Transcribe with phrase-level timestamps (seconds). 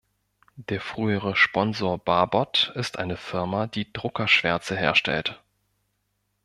[0.55, 5.39] Der frühere Sponsor Barbot ist eine Firma, die Druckerschwärze herstellt.